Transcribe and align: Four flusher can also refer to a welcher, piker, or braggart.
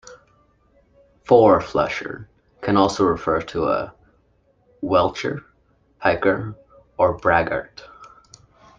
Four 1.25 1.61
flusher 1.61 2.27
can 2.61 2.75
also 2.75 3.03
refer 3.05 3.39
to 3.43 3.67
a 3.67 3.93
welcher, 4.81 5.45
piker, 5.99 6.55
or 6.97 7.17
braggart. 7.17 7.83